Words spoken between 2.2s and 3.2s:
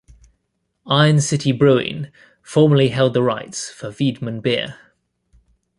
formerly held